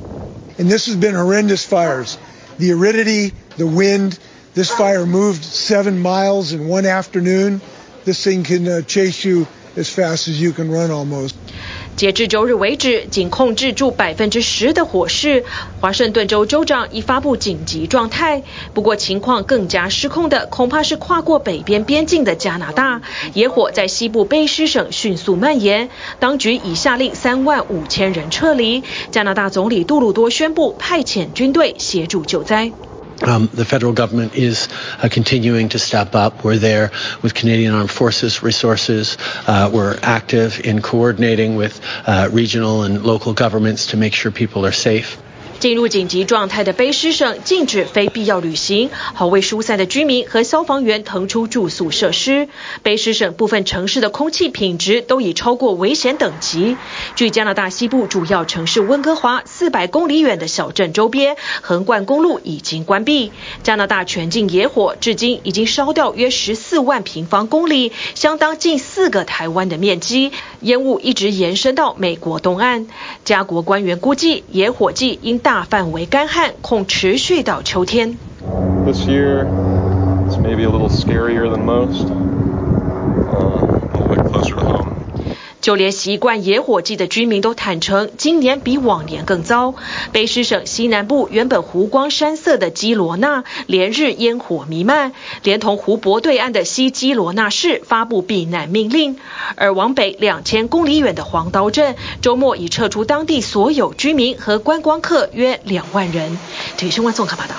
[0.57, 2.15] And this has been horrendous fires.
[2.57, 4.13] The aridity, the wind.
[4.55, 7.61] This fire moved seven miles in one afternoon.
[8.03, 11.31] This thing can chase you as fast as you can run almost.
[11.95, 15.43] 截至周日为止，仅控制住百分之十的火势。
[15.81, 18.43] 华盛顿州州长已发布紧急状态。
[18.73, 23.01] 不过，情况更加失控的恐怕是跨过北边边境的加拿大。
[23.33, 28.83] 野火在西部卑诗省迅速蔓延，当局已下令三万五千人撤离。
[29.11, 32.71] 加拿大总理杜鲁多宣布派遣军队协助救灾。
[33.21, 34.69] Um, the federal government is
[35.03, 36.43] uh, continuing to step up.
[36.43, 39.17] We're there with Canadian Armed Forces resources.
[39.45, 44.65] Uh, we're active in coordinating with uh, regional and local governments to make sure people
[44.65, 45.21] are safe.
[45.59, 52.47] 进入紧急状态的卑诗省禁止非必要旅行，好为疏散的居民和消防员腾出住宿设施。
[52.83, 56.77] 卑诗省部分城市的空气品质都已超过危险等级。
[57.15, 63.33] 距加拿大西部主要城市温哥华四百公里远的小镇周边，横贯公路已经关闭。
[63.61, 70.31] 加拿大全境野火至今已经烧掉约十四万平方公里，相当近四个台湾的面积。
[70.61, 72.87] 烟雾一直延伸到美国东岸。
[73.25, 78.19] 加国官员估计，野火季因大大范围干旱恐持续到秋天。
[78.85, 79.47] This year,
[80.27, 82.05] it's maybe a little scarier than most.
[82.05, 84.93] Uh, a little bit closer to home.
[85.69, 89.75] 就连习惯野火季的居民都坦承，今年比往年更糟。
[90.11, 99.17] 卑诗省西南部原本湖光山色的基罗纳，连日烟火弥漫，连同湖泊对岸的西基罗纳市发布避难命令。
[99.57, 106.39] 而往北两千公里远的黄刀镇，周末已撤出当地所有居民和观光客约两万人。
[106.77, 107.53] 体育新闻综合报道，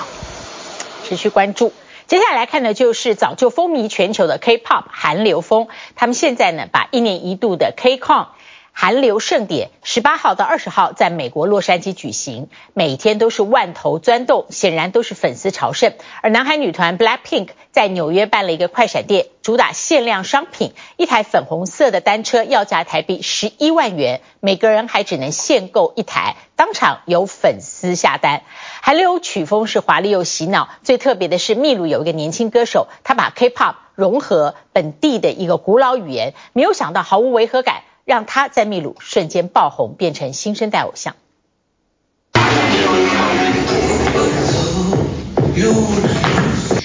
[1.09, 1.73] 持续关注。
[2.11, 8.27] 接下来看的就是早就风靡全球的 K-pop 韩流风，他们现在呢把一年一度的 K-Con
[8.72, 15.92] 韩流盛典十八号到二十号在美国洛杉矶举行，每天都是万头钻动，显然都是粉丝朝圣。
[16.22, 28.42] 而南韩女团 Blackpink 在纽约办了一个快闪店，主打限量商品，一台粉红色的单车要价台币十一万元，每个人还只能限购一台，当场有粉丝下单。
[28.80, 41.14] 韩流曲风是华丽又洗脑，最特别的是秘鲁有一个年轻歌手，他把 K-pop 融合本地的一个古老语言，没有想到毫无违和感，让他在秘鲁瞬间爆红，变成新生代偶像。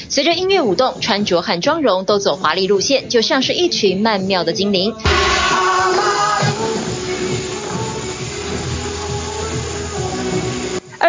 [0.08, 4.94] 随着音乐舞动，穿着和妆容都走华丽路线，就像是一群曼妙的精灵。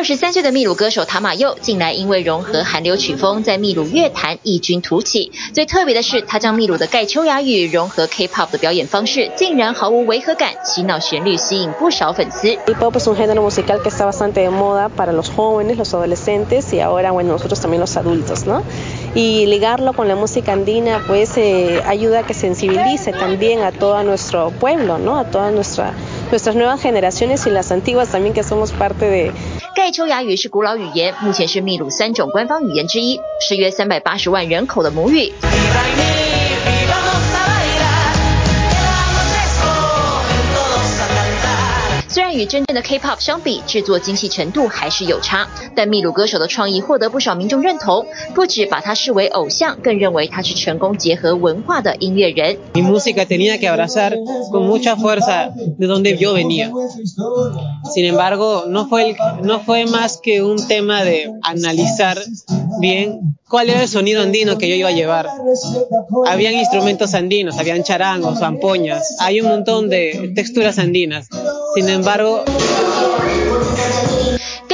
[0.03, 5.31] 十三岁的秘鲁歌手塔玛佑，近来因为融合韩流曲风，在秘鲁乐坛异军突起。
[5.53, 12.55] 最特别的是，他将秘鲁的盖秋雅语融合 K-pop 的表演方式，竟然毫无违和感，洗脑旋律吸引不少粉丝。
[12.65, 16.79] K-pop es un género musical que está bastante de moda para los jóvenes, los adolescentes y
[16.79, 18.63] ahora bueno nosotros también los adultos, ¿no?
[19.13, 24.01] Y ligarlo con la música andina pues eh, ayuda a que sensibilice también a todo
[24.03, 25.17] nuestro pueblo, ¿no?
[25.17, 25.93] A toda nuestra
[26.31, 29.33] nuestras nuevas generaciones y las antiguas también que somos parte de
[29.86, 35.32] 艾秋雅语是古老语言，目前是秘鲁三种官方语言之一，是约三百八十万人口的母语。
[42.36, 52.58] 与真正的 K-pop 相比，制作精细程度还是有差，但秘鲁歌手的创意获得不少民众认同，不止把他视为偶像，更认为他是成功结合文化的音乐人。
[52.74, 54.14] Mi música tenía que abrazar
[54.50, 56.70] con mucha fuerza de donde yo venía.
[57.94, 62.18] Sin embargo, no fue, no fue más que un tema de analizar
[62.80, 65.28] bien cuál era el sonido andino que yo iba a llevar.
[66.26, 71.28] Habían instrumentos andinos, habían charangos, zampoñas, hay un montón de texturas andinas.
[71.76, 72.42] Sin embargo,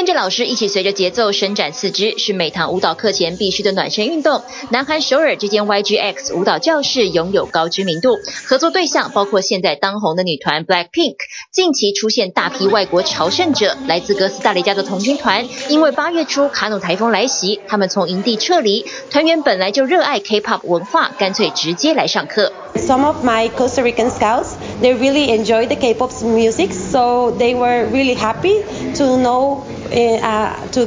[0.02, 4.42] 跟着老师一起随着节奏伸展四肢，是每堂舞蹈课前必须的暖身运动。
[4.70, 11.14] 南韩首尔这间 YGX 舞蹈教室拥有高知名度，合作对象包括现在当红的女团 Blackpink。
[11.52, 18.84] 近期出现大批外国朝圣者，来自哥斯达黎加的童军团，因为八月初卡努台风来袭，他们从营地撤离。
[19.08, 22.52] 团员本来就热爱 K-pop 文化，干脆直接来上课。
[22.74, 28.16] Some of my Costa Rican scouts, they really enjoy the K-pop music, so they were really
[28.16, 28.64] happy
[28.96, 29.60] to know,
[29.92, 30.86] uh, to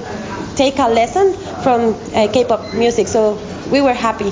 [0.55, 3.07] take a lesson from K-pop music.
[3.07, 3.37] So
[3.71, 4.31] we were happy.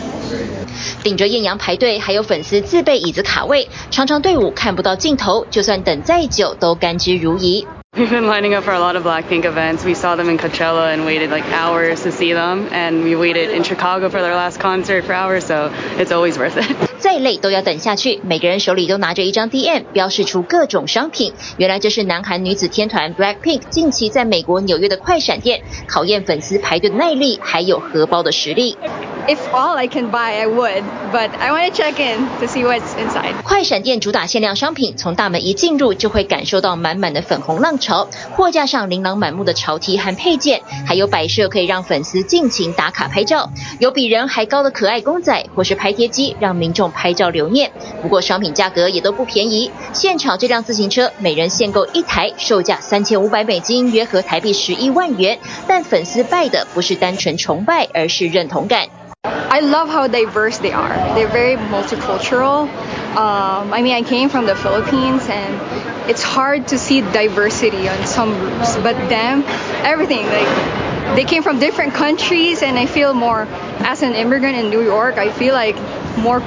[1.04, 7.66] 顶着艳阳排队，还有粉丝自备椅子卡位，常常队伍看不到尽头，就算等再久都甘之如饴。
[7.97, 9.85] We've been lining up for a lot of Blackpink events.
[9.85, 13.51] We saw them in Coachella and waited like hours to see them, and we waited
[13.51, 16.77] in Chicago for their last concert for hours, so it's always worth it.
[17.01, 18.21] 再累都要等下去。
[18.23, 21.33] 每个人手里都拿着一张 DM，标示出各种商品。
[21.57, 28.77] 原来这是南韩女子天团 Blackpink 近期在美国纽约的快闪店，考验粉丝排队的耐力，还有荷包的实力。
[29.26, 32.66] If all I can buy, I would, but I want to check in to see
[32.66, 33.34] what's inside.
[33.44, 38.10] 快闪店主打限量商品，从大门一进入就会感受到满满的粉红浪潮。
[38.36, 43.50] 货架上琳琅满目的潮 T 和配件，还有摆设可以让粉丝尽情打卡拍照。
[43.80, 47.72] 有比人还高的可爱公仔，或是拍贴机，让民众拍照留念。
[48.02, 49.72] 不过商品价格也都不便宜。
[49.94, 55.40] 现场这辆自行车每人限购一台，售价三千五百美金，约合台币十一万元。
[55.66, 58.90] 但粉丝拜的不是单纯崇拜，而是认同感。
[59.25, 60.95] I love how diverse they are.
[61.15, 62.69] They're very multicultural.
[63.17, 68.07] Um, I mean, I came from the Philippines, and it's hard to see diversity on
[68.07, 68.77] some groups.
[68.77, 69.45] But them,
[69.83, 73.47] everything like they came from different countries, and I feel more
[73.81, 75.19] as an immigrant in New York.
[75.19, 75.77] I feel like
[76.17, 76.43] more.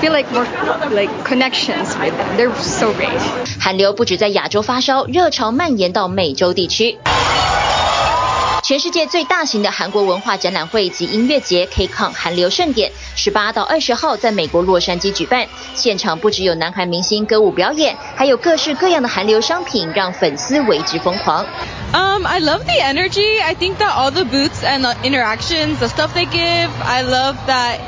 [0.00, 0.44] Feel like more
[0.90, 2.36] like connections with them.
[2.36, 3.18] They're so great.
[3.58, 6.98] 韩流不止在亚洲发烧，热潮蔓延到美洲地区。
[8.62, 15.46] 全世界最大型的韩国文化展览会及音乐节 KCON 韩流盛典，十八到二十号在美国洛杉矶举办。
[15.74, 21.46] 现场不只有南韩明星歌舞表演，还有各式各样的韩流商品，让粉丝为之疯狂。
[21.94, 23.40] Um, I love the energy.
[23.40, 27.36] I think that all the booths and the interactions, the stuff they give, I love
[27.46, 27.78] that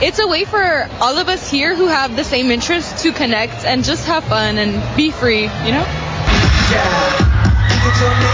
[0.00, 3.66] it's a way for all of us here who have the same interests to connect
[3.66, 5.84] and just have fun and be free, you know?
[6.72, 8.33] Yeah.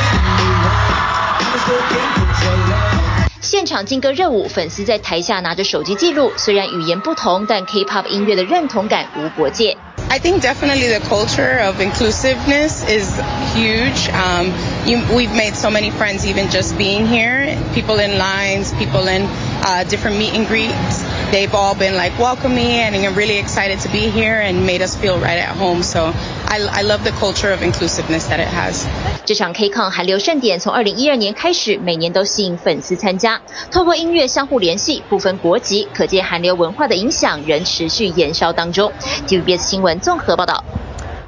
[3.41, 6.33] 现场劲歌热舞，粉丝在台下拿着手机记录。
[6.37, 9.77] 虽然语言不同，但 K-pop 音乐的认同感无国界。
[10.09, 13.11] I think definitely the culture of inclusiveness is
[13.55, 14.09] huge.
[14.13, 14.53] Um,
[14.87, 17.57] you, we've made so many friends even just being here.
[17.75, 19.27] People in lines, people in
[19.65, 21.03] uh, different meet and greets.
[21.33, 24.97] They've all been like welcoming and I'm really excited to be here and made us
[24.97, 25.83] feel right at home.
[25.83, 26.13] So
[26.47, 28.87] I, I love the culture of inclusiveness that it has.
[29.25, 33.41] 这场 KCON 韩流盛典从二零一二年开始，每年都吸引粉丝参加。
[33.73, 38.93] 透过音乐相互联系，不分国籍，可见韩流文化的影响仍持续延烧当中。
[39.27, 40.63] TVBS 新闻综合报道。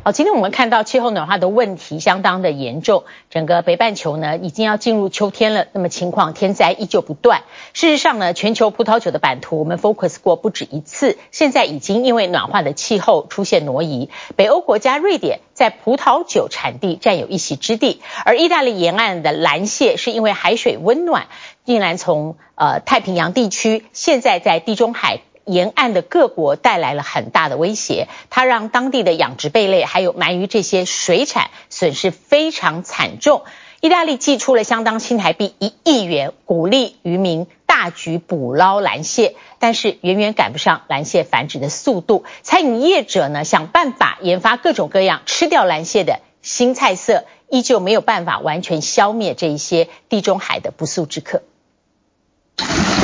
[0.06, 7.44] 好，今天我们看到气候暖化的问题相当的严重，整个北半球呢已经要进入秋天了，那么情况天灾依旧不断。
[7.72, 14.10] 事实上呢，全球葡萄酒的版图我们 focus 过不止一次，现在已经因为暖化的气候出现挪移。
[14.36, 21.28] 北欧国家瑞典在葡萄酒产地占有一席之地，而意大利沿岸的蓝蟹是因为海水温暖，
[21.64, 25.22] 竟然从呃太平洋地区现在在地中海。
[25.46, 33.44] 沿岸的各国带来了很大的威胁，它让当地的养殖贝类还有鳗鱼这些水产损失非常惨重。
[33.82, 42.24] 意大利寄出了相当新台币一亿元，鼓励渔民大举捕捞蓝蟹，但是远远赶不上蓝蟹繁殖的速度。
[42.44, 51.42] 餐饮业者呢，想办法研发各种各样吃掉蓝蟹的新菜色，依旧没有办法完全消灭这一些地中海的不速之客。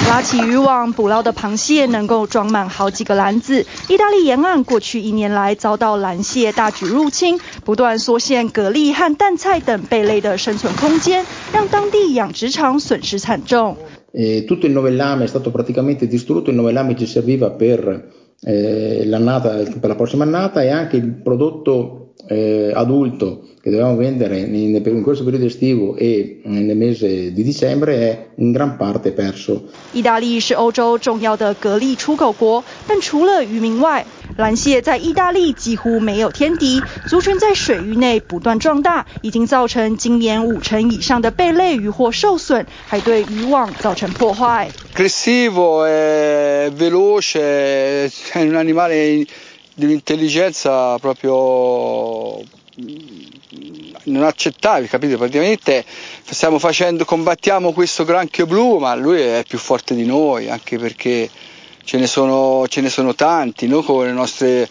[0.09, 3.67] 拉起渔网捕捞的螃蟹能够装满好几个篮子。
[3.87, 13.77] 意大利沿岸过去一年来遭到蓝蟹大举入侵，不断缩限蛤蜊和淡菜等贝类的生存空间，让当地养殖场损失惨重。
[14.13, 16.49] 诶，tutto il novellame è stato praticamente distrutto.
[16.49, 18.09] Il novellame ci serviva per
[18.41, 22.15] l'annata, per la prossima annata e anche il prodotto
[22.73, 28.52] adulto che dovevamo vendere in questo periodo estivo e nel mese di dicembre è in
[28.52, 29.62] gran parte perso。
[29.92, 34.04] 意大利是欧洲重要的蛤蜊出口国，但除了渔民外，
[34.36, 44.70] 蓝蟹在意大利几乎没有天敌，族群在水域内不断壮大，已经造成今年五成以上的贝类渔获受损，还对渔网造成破坏。
[44.94, 49.26] Aggressivo e veloce, è un animale
[49.74, 52.40] di un'intelligenza proprio
[54.04, 55.16] non accettabile, capite?
[55.16, 55.84] Praticamente
[56.24, 61.30] stiamo facendo, combattiamo questo granchio blu, ma lui è più forte di noi, anche perché
[61.84, 64.68] ce ne sono, ce ne sono tanti, noi con le nostre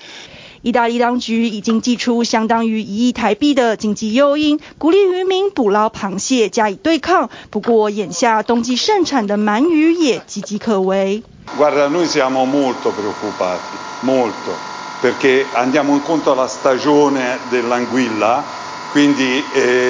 [0.65, 7.29] 意大利当局已经祭出相当于一亿台币的经济诱因，鼓励渔民捕捞螃蟹加以对抗。
[7.49, 11.21] 不过，眼下冬季盛产的鳗鱼也岌岌可危。
[11.57, 14.55] Guarda, noi siamo molto preoccupati, molto,
[15.01, 18.41] perché andiamo incontro alla stagione dell'anguilla,
[18.90, 19.44] Quindi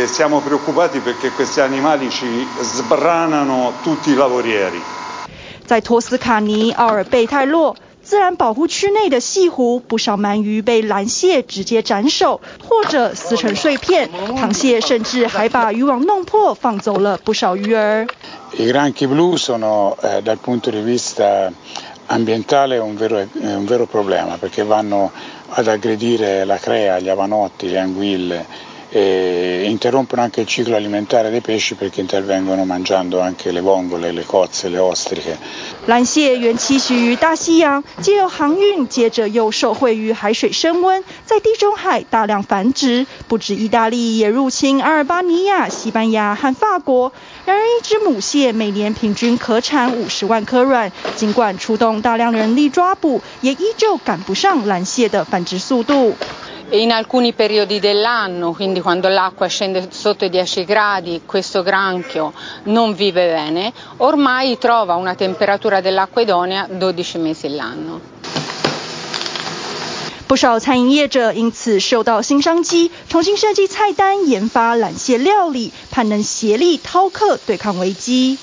[0.07, 4.81] siamo preoccupati perché questi animali ci sbranano tutti i lavorieri。
[5.67, 14.09] 在托斯卡尼奥尔贝泰洛自然保护区内的西湖，不少鳗鱼被蓝蟹直接斩首，或者撕成碎片。
[14.35, 18.07] 螃蟹甚至还把渔网弄破，放走了不少鱼儿。
[18.57, 21.53] I granchi blu sono dal punto di vista
[22.07, 25.13] ambientale un vero un vero problema perché vanno
[25.51, 28.47] ad aggredire la crea, gli avanotti, le anguille
[28.91, 34.25] e interrompono anche il ciclo alimentare dei pesci perché intervengono mangiando anche le vongole, le
[34.25, 35.37] cozze, le ostriche。
[35.87, 43.07] 蓝蟹原栖息于大西洋，借由航运，接着又受惠于海水升温，在地中海大量繁殖。
[43.27, 47.13] 不止意大利，也入侵阿尔巴尼亚、西班牙和法国。
[47.45, 56.17] 然而，一只母蟹每年平均可产五十万颗卵，尽管出动大量人力抓捕，也依旧赶不上蓝蟹的繁殖速度。
[56.71, 63.27] In alcuni periodi dell'anno, quindi quando l'acqua scende sotto i 10 gradi, questo granchio non vive
[63.27, 68.18] bene, ormai trova una temperatura dell'acqua idonea 12 mesi l'anno。
[70.29, 78.37] 不少餐饮业者因此受到新商机，重新设计菜单，研发揽蟹料理，盼能协力饕客对抗危机。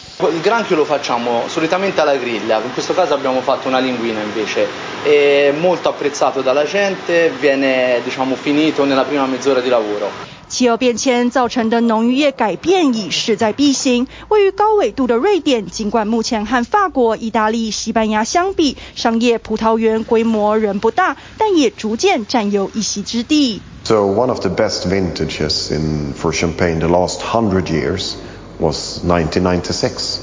[10.48, 14.08] 气候变迁造成的农渔业改变已势在必行。
[14.30, 23.62] 位于高纬度的瑞典，尽管目前和法国、意大利、西班牙相比，商业葡萄园规模仍不大，但也逐渐占有一席之地。
[23.84, 28.16] So one of the best vintages in for Champagne the last hundred years
[28.60, 30.22] was 1996,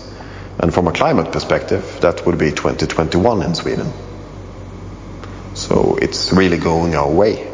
[0.59, 3.87] and from a climate perspective, that would be 2021 in Sweden.
[5.55, 7.52] So it's really going our way.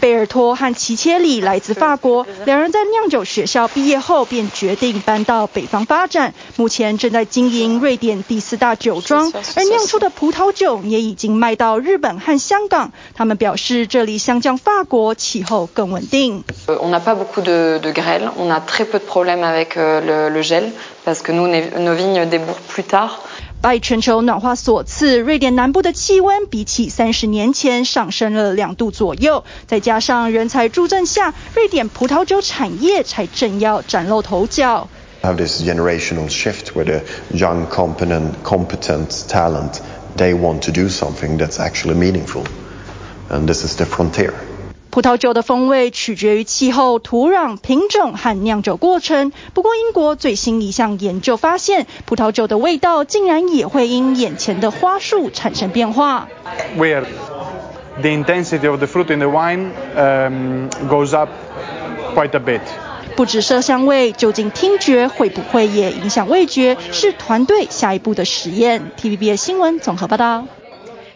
[0.00, 6.34] 贝尔托和齐切里来自法国，两人在酿酒学校毕业后便决定搬到北方发展。
[6.56, 12.92] 目前正在经营瑞典第四大酒庄，而酿出的葡萄酒也已经卖到日本和香港。
[13.14, 16.44] 他们表示，这里相较法国气候更稳定。
[16.66, 20.42] On n'a pas beaucoup de de grêle, on a très peu de problèmes avec le le
[20.42, 20.72] gel
[21.04, 23.18] parce que nous nos vignes débourent plus tard。
[23.60, 29.44] 拜全球暖化所赐，瑞典南部的气温比起三十年前上升了两度左右。
[29.66, 34.88] 再加上人才助阵下，瑞典葡萄酒产业才正要崭露头角。
[35.22, 37.02] Have this generational shift where the
[37.36, 39.80] young, competent, competent talent,
[40.16, 42.44] they want to do something that's actually meaningful,
[43.28, 44.32] and this is the frontier.
[44.90, 49.32] 葡萄酒的风味取决于气候、土壤、品种和酿酒过程。
[49.52, 56.28] 不过，英国最新一项研究发现，葡萄酒的味道竟然也会因眼前的花束产生变化。
[56.76, 57.04] Where
[58.00, 59.70] the intensity of the fruit in the wine
[60.88, 61.30] goes up
[62.14, 62.60] quite a bit。
[63.14, 66.76] 不止色香味，究竟听觉会不会也影响味觉？
[66.92, 68.90] 是团队下一步的实验。
[69.00, 70.46] TVBS 新闻综合报道。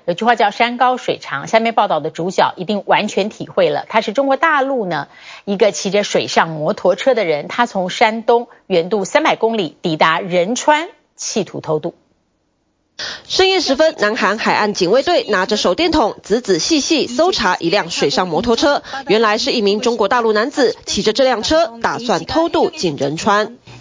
[0.04, 3.86] 有句话叫“山高水长”，下面报道的主角一定完全体会了。
[3.88, 5.08] 他是中国大陆呢
[5.44, 11.94] 一个骑着水上摩托车的人，他从山东远渡三百公里抵达仁川，企图偷渡。
[13.26, 18.82] 深夜时分，南韩海岸警卫队拿着手电筒，仔仔细细搜查一辆水上摩托车。
[19.08, 23.56] 原来是一名中国大陆男子骑着这辆车，打算偷渡进仁川。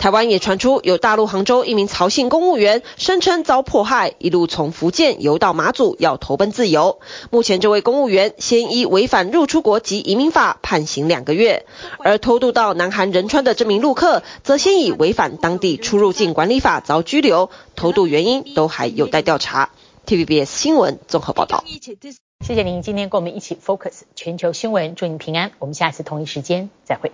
[0.00, 7.00] 台湾也传出有大陆杭州一名曹姓公务员声称遭迫害，一路从福建游到马祖，要投奔自由。
[7.30, 11.66] 目前这位公务员先依违反入出国及移民法判刑两个月，
[11.98, 19.68] 而偷渡到南韩仁川的这名陆客则先以违反当地出入境管理法遭拘留，偷渡原因都还有待调查。
[20.06, 21.62] TVBS 新闻综合报道。
[22.42, 25.52] 谢谢您今天跟我们一起 focus 全球新闻，祝您平安。
[25.58, 27.12] 我们下次同一时间再会。